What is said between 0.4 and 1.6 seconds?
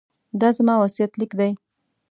زما وصیت لیک دی.